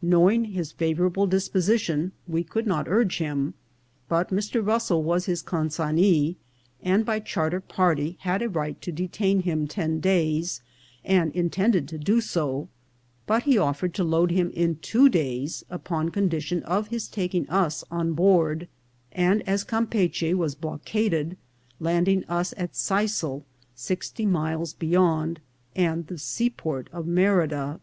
Knowing 0.00 0.46
his 0.46 0.72
fa 0.72 0.94
vourable 0.94 1.28
disposition, 1.28 2.12
we 2.26 2.42
could 2.42 2.66
not 2.66 2.88
urge 2.88 3.18
him; 3.18 3.52
but 4.08 4.30
Mr. 4.30 4.66
Russell 4.66 5.02
was 5.02 5.26
his 5.26 5.42
consignee, 5.42 6.36
and 6.82 7.04
by 7.04 7.20
charter 7.20 7.60
party 7.60 8.16
had 8.20 8.40
a 8.40 8.48
right 8.48 8.80
to 8.80 8.90
detain 8.90 9.40
him 9.40 9.68
ten 9.68 10.00
days, 10.00 10.62
and 11.04 11.32
intended 11.36 11.86
to 11.86 11.98
do 11.98 12.22
so; 12.22 12.66
but 13.26 13.42
he 13.42 13.58
offered 13.58 13.92
to 13.92 14.02
load 14.02 14.30
him 14.30 14.48
in 14.54 14.76
two 14.76 15.10
days 15.10 15.64
upon 15.68 16.08
condition 16.08 16.62
of 16.62 16.88
his 16.88 17.06
taking 17.06 17.46
us 17.50 17.84
on 17.90 18.14
board, 18.14 18.68
and, 19.12 19.46
as 19.46 19.64
Campeachy 19.64 20.32
was 20.32 20.54
block 20.54 20.94
aded, 20.94 21.36
landing 21.78 22.24
us 22.24 22.54
at 22.56 22.72
Sisal, 22.72 23.42
sixty 23.74 24.24
miles 24.24 24.72
beyond, 24.72 25.40
and 25.76 26.06
the 26.06 26.16
seaport 26.16 26.88
of 26.90 27.06
Merida. 27.06 27.80